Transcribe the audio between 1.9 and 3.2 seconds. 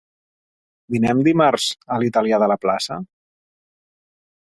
a l'italià de la plaça?